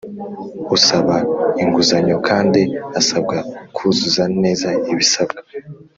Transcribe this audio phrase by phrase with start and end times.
[0.75, 1.15] Usaba
[1.61, 2.61] inguzanyo kandi
[2.99, 3.37] asabwa
[3.75, 5.39] kuzuza neza ibisabwa